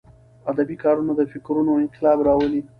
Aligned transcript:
ادبي 0.51 0.75
کارونه 0.83 1.11
د 1.15 1.21
فکرونو 1.33 1.71
انقلاب 1.83 2.17
راولي. 2.27 2.61